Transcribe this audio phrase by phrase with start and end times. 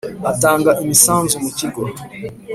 [0.31, 1.81] atanga imisanzu mu kigo